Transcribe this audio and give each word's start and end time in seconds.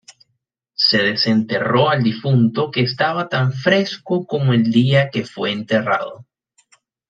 Se 0.73 0.97
desenterró 1.03 1.91
al 1.91 2.01
difunto 2.01 2.71
que 2.71 2.81
estaba 2.81 3.29
tan 3.29 3.53
fresco 3.53 4.25
como 4.25 4.51
el 4.51 4.71
día 4.71 5.11
que 5.11 5.25
fue 5.25 5.51
enterrado. 5.51 6.25